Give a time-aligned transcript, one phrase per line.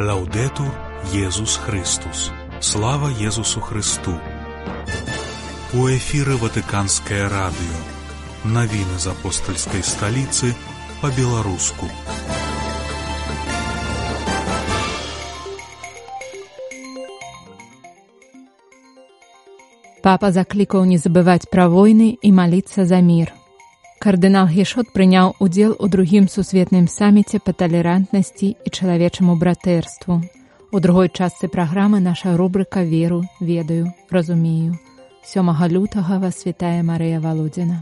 [0.00, 0.74] Лаўдетур
[1.12, 2.32] Езус Христус.
[2.60, 4.18] Слава Езусу Христу.
[5.72, 7.78] У эфіры Ватыканскае радыё.
[8.42, 10.50] Навіны з апостальскай сталіцы
[11.00, 11.86] па-беларуску.
[20.02, 23.30] Папа заклікаў не забываць пра войны і маліцца за мір.
[24.04, 30.20] Кардынал Гешот прыняў удзел у другім сусветным саміце па талерантнасці і чалавечаму братэрству.
[30.76, 34.76] У другой частцы праграмы наша рубрыка веру, ведаю, разумею.
[35.24, 37.80] Сёмага лютага вас святая Марыя Валодзіна.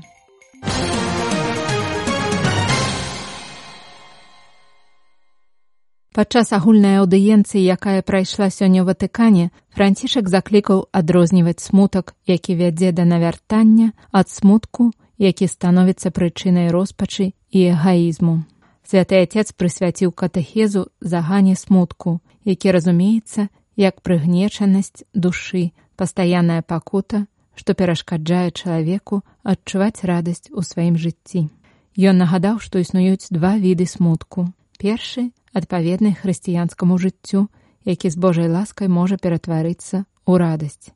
[6.14, 13.02] Падчас агульнай аўдыенцыі, якая прайшла сёння ў Ватыкане, францішак заклікаў адрозніваць смутак, які вядзе да
[13.02, 18.44] навяртання ад смутку які становіцца прычынай роспачы і эгаізму.
[18.82, 28.50] Святы отец прысвяціў катэхезу загане смутку, які разумеецца як прыгнечанасць душы, пастаянная пакута, што перашкаджае
[28.50, 31.48] чалавеку адчуваць радасць у сваім жыцці.
[31.96, 34.48] Ён нагадаў, што існуюць два віды смутку.
[34.80, 37.48] Першы адпаведны хрысціянскаму жыццю,
[37.84, 40.90] які з Божай ласкай можа ператварыцца ў радасць.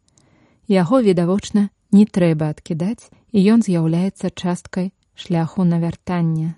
[0.67, 6.55] Яго відавочна не трэба адкідаць і ён з'яўляецца часткай шляху навяртання.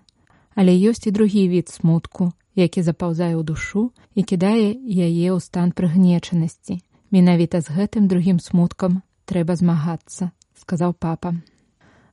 [0.58, 5.70] Але ёсць і другі від смутку, які запаўзае ў душу і кідае яе ў стан
[5.70, 6.82] прыгнечанасці.
[7.14, 11.38] Менавіта з гэтым другім смуткам трэба змагацца, сказаў папа.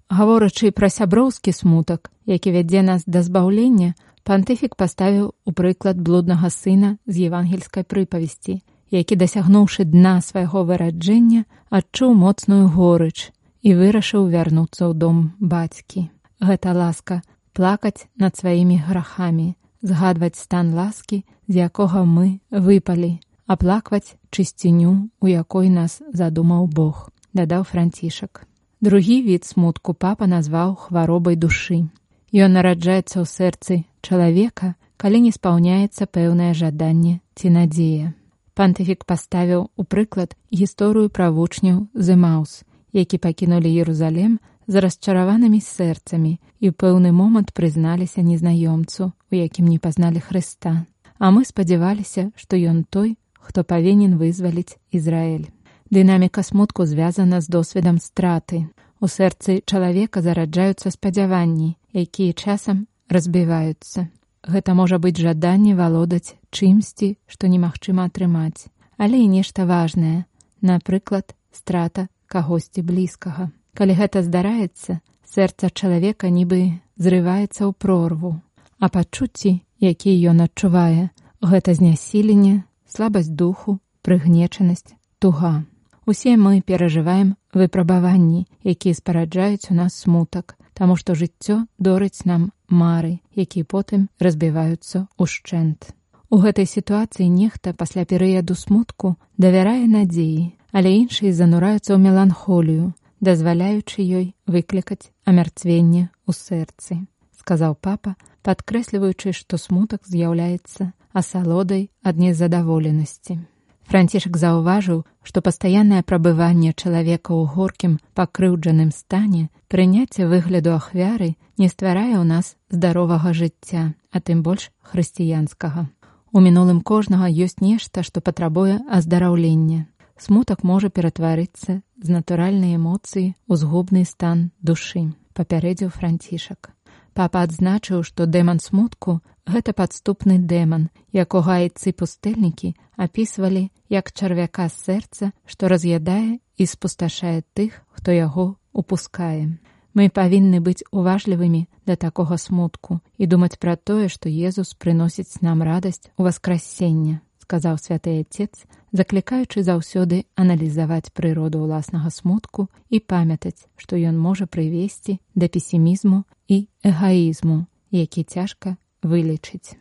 [0.08, 6.98] Гаворачы пра сяброўскі смутак, які вядзе нас да збаўлення, пантыфік паставіў у прыклад блуднага сына
[7.10, 8.62] з евангельскай прыпавесці,
[8.96, 16.08] які дасягнуўшы дна свайго выраджэння, адчуў моцную горыч і вырашыў вярнуцца ў дом бацькі.
[16.40, 17.22] Гэта ласка
[17.54, 25.70] плакаць над сваімі грахамі, згадваць стан ласкі, з якога мы выпалі, аплакваць чысціню, у якой
[25.70, 28.48] нас задумаў Бог, дадаў францішак.
[28.82, 31.88] Другі від смутку папа назваў хваробай душы.
[32.34, 38.14] Ён нараджаецца ў сэрцы чалавека, калі не спаўняецца пэўнае жаданне ці надзея.
[38.56, 42.64] Пантыфік паставіў у прыклад гісторыю пра вучняў Зэмаус,
[42.96, 46.32] які пакінулі Ерузалем з расчараванымі сэрцамі
[46.64, 50.88] і ў пэўны момант прызналіся незнаёмцу, у якім не пазналі Хрыста.
[51.20, 55.52] А мы спадзяваліся, што ён той, хто павінен вызваліць Ізраэль.
[55.92, 58.72] Дынаміка смутку звязана з досведам страты.
[59.04, 64.08] У сэрцы чалавека зараджаюцца спадзяванні, якія часам разбіваюцца.
[64.46, 70.26] Гэта можа быць жаданне валодаць чымсьці, што немагчыма атрымаць, але і нешта важнае,
[70.62, 73.50] напрыклад, страта кагосьці блізкага.
[73.74, 78.38] Калі гэта здараецца, сэрца чалавека нібы зрываецца ў прорву,
[78.80, 81.10] а пачуцці, якія ён адчувае,
[81.42, 85.66] гэта знясіленне, слабасць духу, прыгнечанасць, туга.
[86.06, 93.20] Усе мы перажываем выпрабаванні, якія спараджаюць у нас смутак, таму што жыццё дорыць нам мары,
[93.36, 95.94] якія потым разбіваюцца ўшчэнт.
[96.34, 104.04] У гэтай сітуацыі нехта пасля перыяду смутку давярае надзеі, але іншыя занураюцца ў меланхолію, дазваляючы
[104.04, 107.00] ёй выклікаць амярцвенне ў сэрцы,
[107.40, 108.16] сказаў папа,
[108.46, 113.40] падкрэсліваючы, што смутак з'яўляецца асалодай ад незадаволенасці.
[113.86, 122.18] Францішак заўважыў, што пастаяннае прабыванне чалавека ў горкім пакрыўджаным стане прыняцце выгляду ахвяры не стварае
[122.18, 125.88] ў нас здаровага жыцця, а тым больш хрысціянскага.
[126.36, 129.86] У мінулым кожнага ёсць нешта, што патрабуе аздараўлення
[130.18, 136.72] смутак можа ператварыцца з натуральнай эмоцыі ў згубны стан душы папярэдзіў францішак
[137.16, 139.20] папа адзначыў што дэман смутку
[139.56, 140.90] гэта падступны дэман
[141.24, 142.74] якога айцы пустэльнікі
[143.08, 149.58] апісвалі як чарвяка сэрца што раз'ядае і спусташае тых хто яго упускае.
[149.96, 155.64] Мы павінны быць уважлівымі да такога смутку і думаць пра тое што езус прыносіць нам
[155.64, 163.96] радасць у васкрасення сказаў святы отец заклікаючы заўсёды аналізаваць прыроду ўласнага смутку і памятаць што
[163.96, 169.78] ён можа прывесці да песімізму і эгаізму які цяжка вылечыць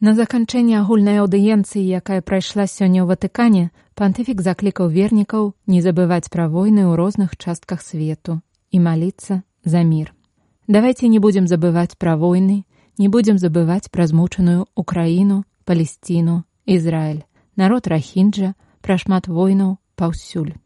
[0.00, 6.48] На заканчэнне агульнай аўдыенцыі, якая прайшла сёння ў ватыкане, пантыфік заклікаў вернікаў не забываць пра
[6.48, 8.40] войны ў розных частках свету
[8.72, 10.16] і маліцца за мір.
[10.64, 12.64] Давайте не будем забываць пра войны,
[12.96, 17.20] не будем забываць пра змучаную Украіну, Палесціну, Ізраіль,
[17.60, 20.56] народ Рахінджа, пра шмат войнаў паўсюль.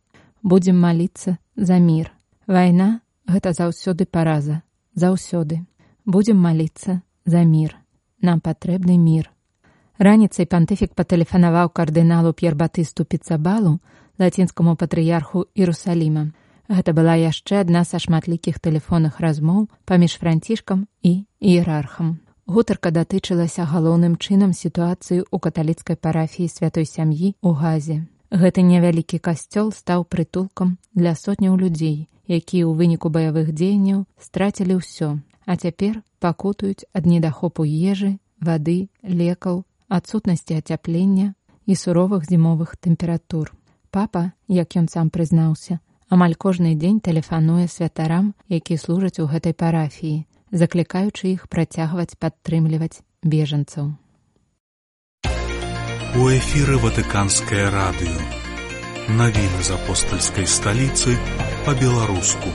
[0.42, 2.14] Будзем маліцца за мір.
[2.46, 2.88] Вайна
[3.26, 4.62] гэта заўсёды параза,
[4.94, 5.64] заўсёды.
[6.04, 7.76] будзем маліцца за мір.
[8.20, 9.30] Нам патрэбны мір.
[9.98, 13.78] Раніцай пантыфік патэлефанаваў кардыналу п'ербатысту піцабалу
[14.18, 16.32] лацінскаму патрыярху Іерусаліма.
[16.68, 22.20] Гэта была яшчэ адна са шматлікіх тэлефонных размоў паміж францішкам і іерархам.
[22.46, 28.04] Гутарка датычылася галоўным чынам сітуацыі ў каталіцкай парафіі святой сям'і ў газе.
[28.34, 35.22] Гэты невялікі касцёл стаў прытулкам для сотняў людзей, якія ў выніку баявых дзеянняў страцілі ўсё,
[35.46, 41.38] а цяпер пакутаюць ад недахопу ежы, вады, лекаў, адсутнасці ацяплення
[41.70, 43.54] і суровых зімовых тэмператур.
[43.94, 45.78] Папа, як ён сам прызнаўся,
[46.10, 53.94] амаль кожны дзень тэлефануе святарам, якія служаць у гэтай парафіі, заклікаючы іх працягваць падтрымліваць бежанцаў.
[56.14, 58.20] У эфіры ватыканскае радыё.
[59.18, 61.16] Навіны з апостальскай сталіцы
[61.66, 62.52] па-беларуску.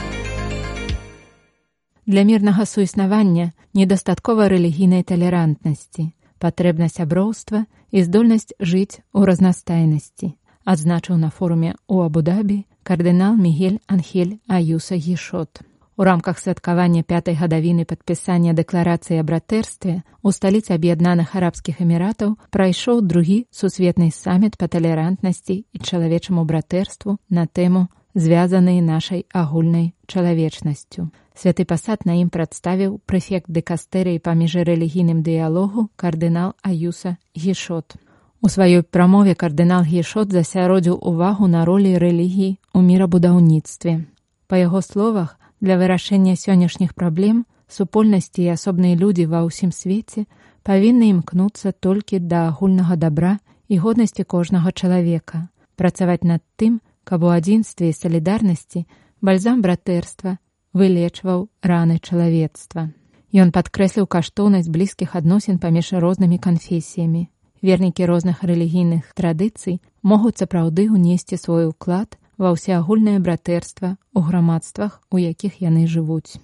[2.07, 6.07] Для мірнага суіснавання недастаткова рэлігійнай талерантнасці,
[6.39, 10.31] патрэбна сяброўства і здольнасць жыць у разнастайнасці,
[10.63, 15.67] адзначыў на форуме ў Абудабі кардынал Мігель Анхель Аюса Гішот.
[15.99, 23.35] У рамках святкавання пятай гадавіны падпісання дэкларацыі братэрстве у сталіцы аб'яднаных арабскіх эміратаў прайшоў другі
[23.51, 27.81] сусветны саміт па талерантнасці і чалавечаму братэрству на тэму
[28.15, 31.11] звязаныя нашай агульнай чалавечнасцю.
[31.35, 37.99] Святы пасад на ім прадставіў прэфект дэкастэрыі паміж рэлігійным дыялогу кардынал Аюса Гішот.
[38.39, 44.07] У сваёй прамове кардынал Гішот засяродзіў увагу на ролі рэлігіі ў мірабудаўніцтве.
[44.47, 50.23] Па яго словах, Для вырашэння сённяшніх праблем супольнасці і асобныя людзі ва ўсім свеце
[50.63, 57.33] павінны імкнуцца толькі да агульнага дабра і годнасці кожнага чалавека, працаваць над тым, каб у
[57.35, 58.85] адзінстве і салідарнасці
[59.21, 60.39] бальзам братэрства
[60.73, 62.89] вылечваў раны чалавецтва.
[63.35, 67.27] Ён падкрэсліў каштоўнасць блізкіх адносін паміж рознымі канфесіямі.
[67.61, 75.19] Вернікі розных рэлігійных традыцый могуць сапраўды ўнесці свой уклад ва ўсеагульнае братэрства ў грамадствах, у
[75.19, 76.39] якіх яны жывуць.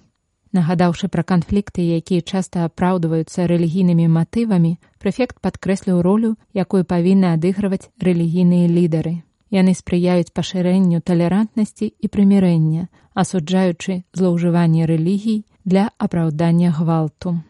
[0.52, 8.68] Нагадаўшы пра канфлікты, якія часта апраўдваюцца рэлігійнымі матывамі, прэфект падкрэсліў ролю, якую павінны адыгрываць рэлігійныя
[8.68, 9.24] лідары.
[9.50, 17.40] Яны спрыяюць пашырэнню талерантнасці і прымірэння, асуджаючы злоўжыванне рэлігій для апраўдання гвалту.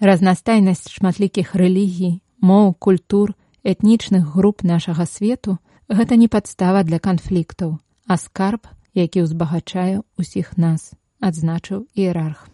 [0.00, 5.58] Разнастайнасць шматлікіх рэлігій, моў, культур, этнічных груп нашага свету
[5.92, 7.76] гэта не падстава для канфліктаў,
[8.08, 8.66] а скарб,
[8.96, 12.48] які ўзбагачае ўсіх нас, адзначыў іерарх.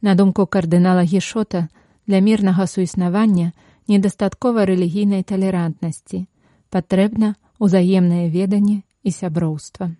[0.00, 1.68] На думку кардынала Гішота,
[2.06, 3.52] для мірнага суіснавання
[3.86, 6.26] недастаткова рэлігійнай талерантнасці,
[6.70, 9.90] патрэбна ўзаемнае веданне і сяброўства.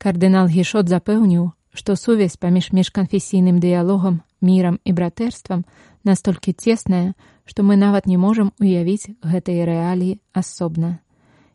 [0.00, 5.64] Кардынал Гішот запэўніў, што сувязь паміж міжканфесійным дыялогам, мірам і братэрствам
[6.04, 7.14] настолькі цесная,
[7.44, 11.03] што мы нават не можам уявіць гэтыя рэаліі асобна.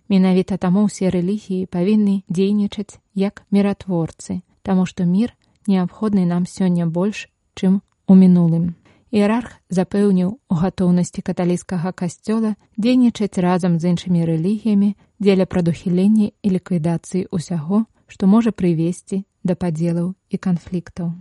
[0.09, 5.35] Менавіта таму ўсе рэлігіі павінны дзейнічаць як міратворцы, таму што мір
[5.69, 8.73] неабходны нам сёння больш, чым у мінулым.
[9.13, 17.29] Іерарх запэўніў у гатоўнасці каталіцкага касцёла дзейнічаць разам з іншымі рэлігіямі дзеля прадухілення і ліквідацыі
[17.29, 21.13] ўсяго, што можа прывесці да падзелаў і канфліктаў.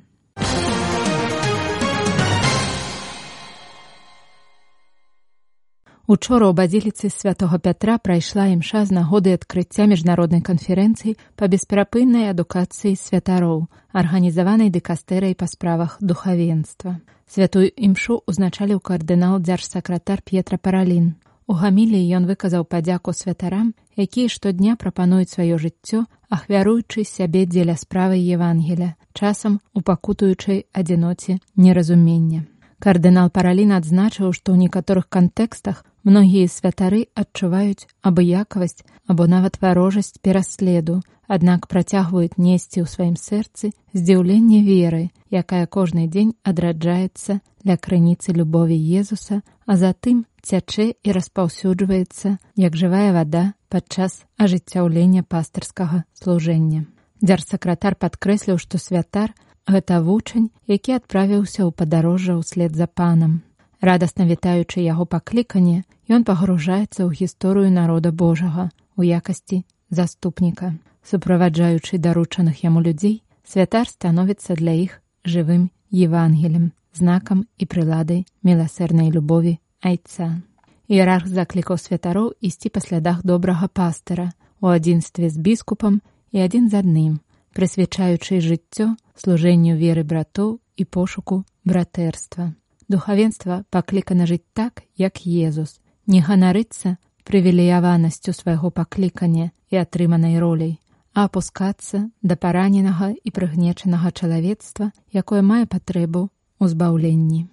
[6.09, 12.97] Учора ў базіліцы святого Пятра прайшла імша з нагоды адкрыцця міжнароднай канферэнцыі па бесперапыннай адукацыі
[12.97, 16.97] святароў, арганізаванай дэкастэрай па справах духавенства.
[17.29, 21.21] Святую імшу узначаліў кардынал дзяржсакратар П'етра Паралін.
[21.45, 28.17] У гамілі ён выказаў падзяку святарам, якія штодня прапануюць сваё жыццё, ахвяруючы сябе дзеля справы
[28.17, 32.49] Евангеля, часам у пакутуючай адзіноце неразумення.
[32.79, 41.03] Кардынал Паралін адзначыў, што ў некаторых кантэкстах Многія святары адчуваюць абыякавасць або нават варожасць пераследу,
[41.27, 48.79] аднак працягваюць несці ў сваім сэрцы здзіўленне веры, якая кожны дзень адраджаецца ля крыніцы любові
[48.79, 56.87] Езуса, а затым цячэ і распаўсюджваецца як жывая вада падчас ажыццяўлення пастырскага служэння.
[57.21, 59.35] Дзярсакратар падкрэсліў, што святар
[59.69, 63.43] гэта вучань, які адправіўся ў падарожжа ўслед за панам.
[63.81, 69.63] Радасна вітаючы яго пакліканне, ён пагружаецца ў гісторыю народа Божага у якасці
[69.95, 70.75] заступніка.
[71.07, 79.63] Суправаджаючы даручаных яму людзей, святар становіцца для іх жывым евангелем, знакам і прыладай міласэрнай любові
[79.79, 80.43] айца.
[80.91, 86.03] Іерарх заклікаў святароў ісці па слядах добрага пастыра у адзінстве з біскупам
[86.35, 87.13] і адзін з адным,
[87.55, 92.59] прысвячаючы жыццё служэнню веры братоў і пошуку братэрства.
[92.89, 96.97] Духавенства паклікана жыць так, як Езус, не ганарыцца
[97.29, 100.81] прывілеяванасцю свайго паклікання і атрыманай роляй,
[101.13, 107.45] а апускацца да параненага і прыгнечанага чалавецтва, якое мае патрэбу ў збаўленні.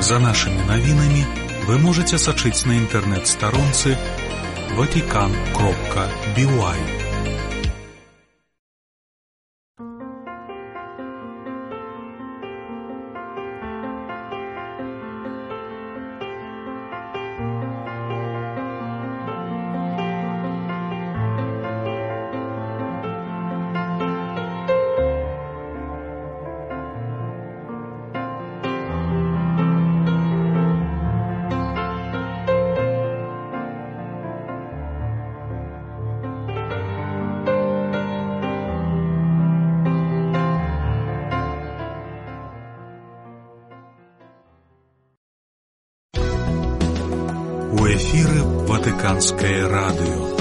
[0.00, 1.22] За нашымі навінамі
[1.68, 3.96] вы можете сачыць на інтэрнэт-старонцы
[4.76, 7.05] ватикан кропка бівай.
[49.16, 50.36] Ватыканскае радыё.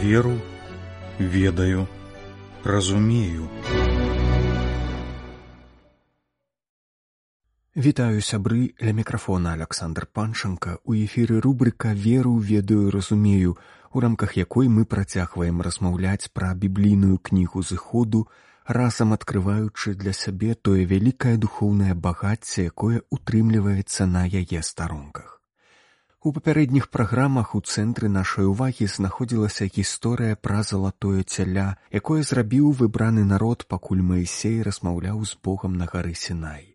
[0.00, 0.38] Веру,
[1.18, 1.88] ведаю,
[2.64, 3.48] разумею.
[7.74, 13.56] Вітаю сябры ля мікрафона Александр Панчанка у эфіры рубрыка веру ведаю разумею
[13.92, 18.28] у рамках якой мы працягваем размаўляць пра біблійную кнігу зыходу
[18.66, 25.40] разам адкрываючы для сябе тое вялікае духоўнае багацце якое утрымліваецца на яе старонках.
[26.26, 33.22] У папярэдніх праграмах у цэнтры нашай увагі знаходзілася гісторыя пра залатое цяля якое зрабіў выбраны
[33.22, 36.74] народ пакуль маісей размаўляў з богам на гары сінай.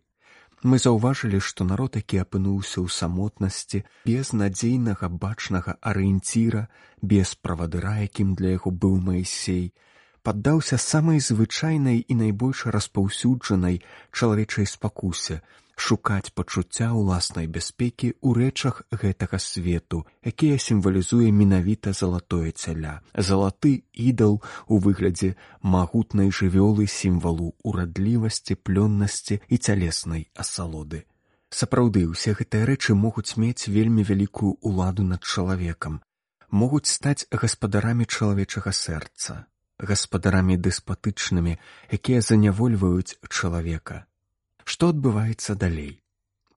[0.62, 6.68] Мы заўважылі, што народ, які апынуўся ў самотнасці, без надзейнага бачнага арыенціра,
[7.02, 9.74] без правадыра, якім для яго быў Маісей,
[10.22, 15.42] паддаўся самай звычайнай і найбольш распаўсюджанай чалавечай спакусе,
[15.76, 23.00] шукаць пачуцця ўласнай бяспекі ў рэчах гэтага свету, якія сімвалізуе менавіта залатое цяля.
[23.16, 24.38] Залаты ідал
[24.68, 31.04] у выглядзе магутнай жывёлы сімвалу урадлівасці, плённасці і цялеснай асалоды.
[31.52, 36.00] Сапраўды ўсе гэтыя рэчы могуць мець вельмі вялікую ўладу над чалавекам,
[36.48, 39.44] могуць стаць гаспадарамі чалавечага сэрца,
[39.82, 41.58] гаспадарамі дэспатычнымі,
[41.90, 44.06] якія занявольваюць чалавека
[44.64, 45.98] Што адбываецца далей?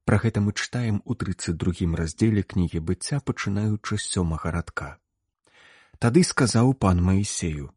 [0.05, 4.89] Пра гэта мы чытаем у трыццаць другім раздзеле кнігі быцця пачынаючы сёмага радка.
[5.97, 7.71] Тады сказаў пан Маісею: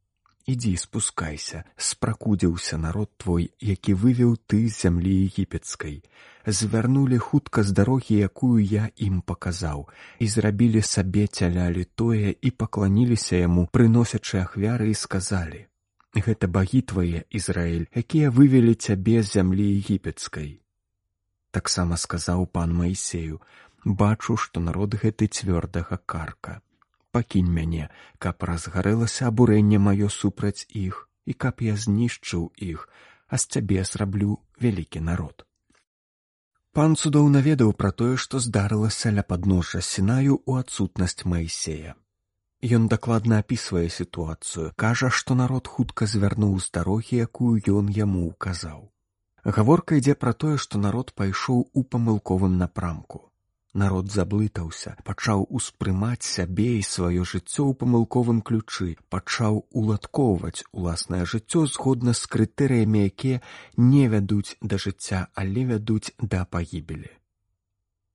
[0.48, 6.02] ідзі спускайся, спракудзіўся народ твой, які вывеў ты з зямлі егіпецкай.
[6.46, 9.88] Звярнулі хутка з дарогі, якую я ім паказаў,
[10.18, 15.66] і зрабілі сабе цялялі тое і пакланіліся яму, прыносячы ахвяры і сказалі:
[16.16, 20.60] гэта багі твае Ізраіль, якія вывелі цябе з зямлі егіпецкай.
[21.50, 23.40] Таксама сказаў пан Маісею:
[23.84, 26.60] бачу, што народ гэты цвёрдага карка.
[27.18, 27.90] Пакінь мяне,
[28.22, 32.88] каб разгарэлася абурэнне маё супраць іх і каб я знішчыў іх,
[33.26, 35.42] а з цябе зраблю вялікі народ.
[36.78, 41.96] Пан цудоўна ведаў пра тое, што здарылася ля падножжа сінаю ў адсутнасць Маісея.
[42.78, 48.86] Ён дакладна апісвае сітуацыю, кажа, што народ хутка звярнуў з дарогі, якую ён яму ўказаў.
[49.58, 53.27] Гаворка ідзе пра тое, што народ пайшоў у памылковым напрамку.
[53.74, 61.66] Народ заблытаўся, пачаў успрымаць сябе і сваё жыццё ў памылковым ключы, пачаў уладкоўваць уласнае жыццё
[61.68, 63.42] згодна з крытэрыямі, якія
[63.76, 67.12] не вядуць да жыцця, але вядуць да пагібелі.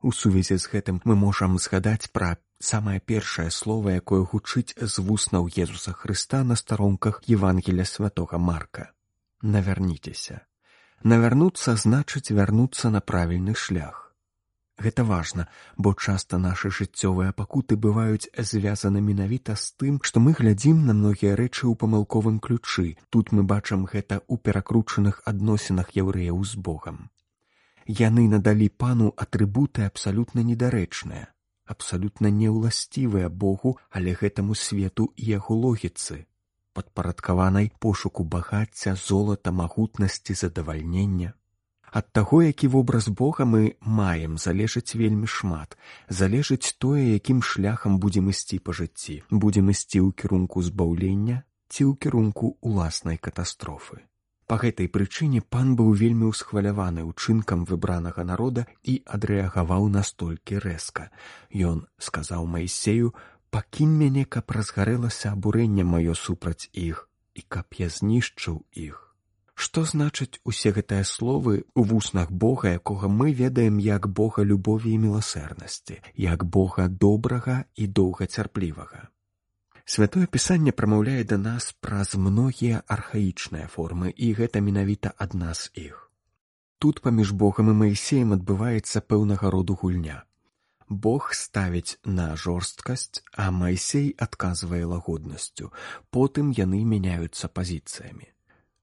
[0.01, 5.47] У сувязі з гэтым мы можам згадаць пра самае першае слово, якое гучыць з вуснаў
[5.53, 8.91] Езуса Хрыста на старонках Евангеля святого Марка.
[9.41, 10.41] Навярніцеся.
[11.03, 14.02] Навярнуцца значыць вярнуцца на правільны шлях.
[14.77, 20.85] Гэта важна, бо часта нашы жыццёвыя пакуты бываюць звязаны менавіта з тым, што мы глядзім
[20.85, 22.97] на многія рэчы ў памылковым ключы.
[23.09, 27.09] Тут мы бачым гэта ў перакручаных адносінах яўрэяў з Богам.
[27.85, 31.33] Яны надалі пану атрыбуты абсалютна недарэчныя
[31.65, 36.25] абсалютна неўласцівыя Богу, але гэтаму свету і яго логіцы,
[36.73, 41.33] падпарадкаванай пошуку багацця золата магутнасці задавальнення.
[41.93, 45.77] Ад таго, які вобраз Бога мы маем залежыць вельмі шмат,
[46.09, 51.93] залежыць тое, якім шляхам будзем ісці па жыцці, будзем ісці ў кірунку збаўлення ці ў
[52.01, 54.01] кірунку уласнай катастрофы.
[54.49, 61.07] Па гэтай прычыне пан быў вельмі ўсхваляваны ўчынкам выбранага народа і адрэагаваў настолькі рэзка.
[61.53, 63.13] Ён сказаў Майсею:
[63.53, 67.07] «Пакінь мяне, каб разгарэлася абурэнне маё супраць іх
[67.37, 69.12] і каб я знішчыў іх.
[69.53, 75.01] Што значыць усе гэтыя словы ў вуснах Бога, якога мы ведаем як Бога любові і
[75.05, 79.13] міласэрнасці, як Бога добрага і доўгацярплівага.
[79.85, 86.09] Святое пісанне прамаўляе да нас праз многія архаічныя формы і гэта менавіта адна з іх.
[86.79, 90.23] Тут паміж Богам і Маісеем адбываецца пэўнага роду гульня.
[90.89, 95.71] Бог ставіць на жорсткасць, а Майсей адказвае лагоднасцю,
[96.11, 98.32] потым яны мяняюцца пазіцыямі.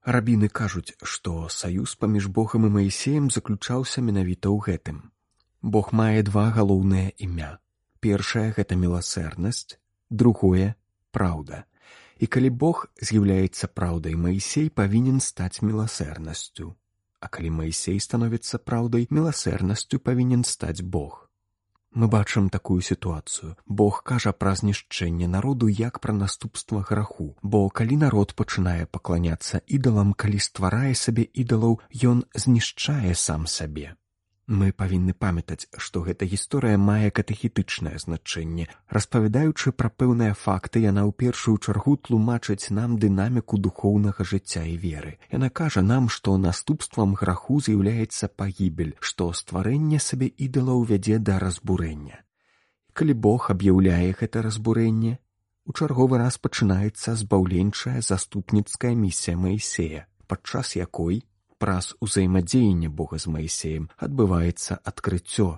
[0.04, 5.12] Рабіны кажуць, што саюз паміж Богам і Маісеем заключаўся менавіта ў гэтым.
[5.61, 7.61] Бог мае два галоўныя імя.
[8.00, 9.76] Першае гэта міласэрнасць,
[10.09, 10.75] другое
[11.12, 11.69] праўда.
[12.16, 16.73] І калі Бог з'яўляецца праўдай, Маісей павінен стаць міласэрнасцю.
[17.21, 21.30] А калі Маісей становіцца праўдай, міласэрнасцю павінен стаць Бог.
[21.92, 23.56] Мы бачым такую сітуацыю.
[23.66, 30.14] Бог кажа пра знішчэнне народу як пра наступства граху, бо калі народ пачынае пакланяцца ідалам,
[30.14, 34.00] калі стварае сабе ідалаў, ён знішчае сам сабе.
[34.50, 38.64] Мы павінны памятаць, што гэта гісторыя мае катэхетычнае значэнне.
[38.97, 45.12] Распавядаючы пра пэўныя факты, яна ў першую чаргу тлумачыць нам дынаміку духоўнага жыцця і веры.
[45.30, 52.19] Яна кажа нам, што наступствам граху з'яўляецца пагібель, што стварэнне сабе ідала ўвядзе да разбурэння.
[52.90, 55.16] Калі Бог аб'яўляе гэта разбурэнне,
[55.62, 61.23] у чарговы раз пачынаецца збаўленчая заступніцкая місія Маісея, падчас якой
[61.61, 65.50] праз узаемадзеянне Бога з Маісеем адбываецца адкрыццё.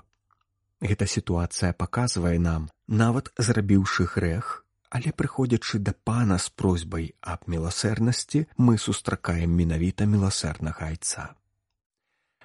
[0.83, 2.67] Гэта сітуацыя паказвае нам,
[3.03, 10.91] нават зрабіўшы грэх, але прыходзячы да пана з просьбай аб міласэрнасці, мы сустракаем менавіта міласэрнага
[10.91, 11.29] айца.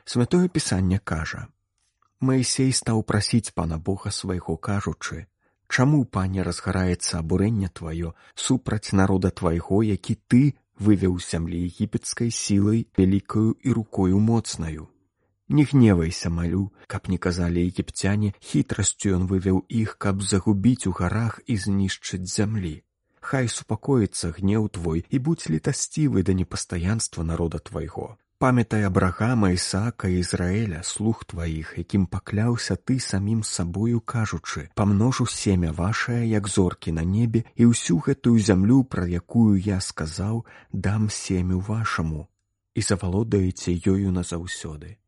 [0.06, 1.48] Святое пісанне кажа:
[2.22, 5.26] Маісей стаў прасіць пана Бога свайго кажучы:
[5.68, 13.56] Чаму пане разгараецца абурэнне тваё супраць народа твайго, які ты вывеў зямлі егіпецкай сілай вялікаю
[13.64, 14.88] і рукою моцнаю.
[15.50, 21.40] Не гневайся малю, каб не казалі егіпцяне, хітрасцю ён вывеў іх, каб загубіць у гарах
[21.48, 22.84] і знішчыць зямлі.
[23.22, 28.18] Хай супакоіцца гнеў твой і будь літасцівы да непастаянства народа твайго.
[28.40, 35.72] Памятай абрагама Ісака і Ізраэля слух тваіх, якім пакляўся ты самім сабою кажучы, памножу семя
[35.74, 41.66] вашае, як зоркі на небе і ўсю гэтую зямлю, пра якую я сказаў, дам семю
[41.66, 42.30] вашаму
[42.78, 45.02] і завалодаеце ёю назаўсёды.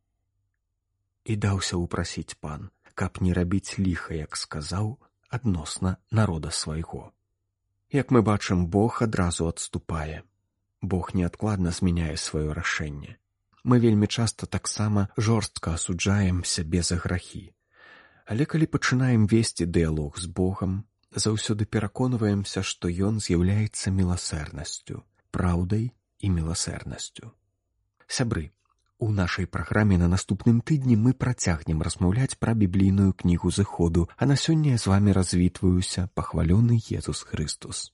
[1.30, 4.98] І даўся ўпрасіць пан, каб не рабіць ліха, як сказаў,
[5.30, 7.14] адносна народа свайго.
[7.94, 10.26] Як мы бачым, Бог адразу адступае.
[10.82, 13.18] Бог неадкладна змяняе сваё рашэнне.
[13.64, 17.52] Мы вельмі часта таксама жорстка асуджаем сябе за грахі.
[18.26, 26.30] Але калі пачынаем весці дыялог з Богам, заўсёды пераконваемся, што ён з'яўляецца міласэрнасцю, праўдай і
[26.30, 27.34] міласэрнасцю.
[28.08, 28.52] Сябры,
[29.00, 34.36] у нашай праграме на наступным тыдні мы працягнем размаўляць пра біблійную кнігу зыходу, а на
[34.36, 37.94] сёння я з вами развітваюся пахвалёны Езус Христус.